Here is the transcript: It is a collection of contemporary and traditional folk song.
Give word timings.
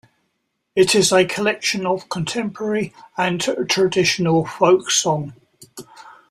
It 0.75 0.95
is 0.95 1.11
a 1.11 1.25
collection 1.25 1.85
of 1.85 2.09
contemporary 2.09 2.91
and 3.17 3.39
traditional 3.69 4.47
folk 4.47 4.89
song. 4.89 5.35